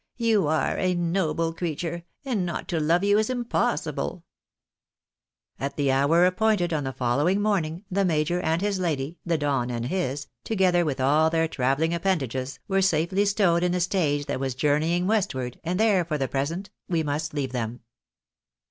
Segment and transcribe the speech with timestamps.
[0.17, 4.21] You are a noble creature, and not to love you is im possible!"^^^ iff 5|f
[5.63, 9.69] At the hour appointed on the following morning the major and his lady, the Don
[9.69, 14.25] and his, together with all their travelling appen dages, were safely stowed in a stage
[14.25, 17.81] that was journeying westward, and there, for the present, we must leave them.